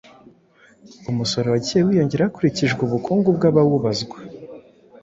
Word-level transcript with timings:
Umusoro 1.11 1.47
wagiye 1.53 1.81
wiyongera 1.87 2.21
udakurikijwe 2.25 2.81
ubukungu 2.83 3.27
bw'abawubazwa. 3.37 4.17